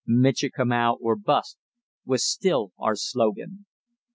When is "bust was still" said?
1.15-2.71